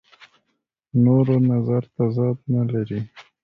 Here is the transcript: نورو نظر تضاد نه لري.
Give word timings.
نورو 1.03 1.35
نظر 1.51 1.83
تضاد 1.95 2.37
نه 2.53 2.63
لري. 2.71 2.99